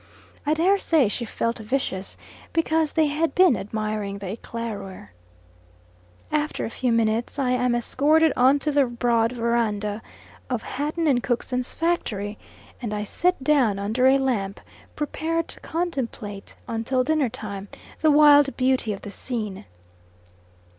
[0.47, 2.17] I dare say she felt vicious
[2.53, 5.09] because they had been admiring the Eclaireur.
[6.31, 10.01] After a few minutes, I am escorted on to the broad verandah
[10.49, 12.39] of Hatton and Cookson's factory,
[12.81, 14.59] and I sit down under a lamp,
[14.95, 17.67] prepared to contemplate, until dinner time,
[17.99, 19.65] the wild beauty of the scene.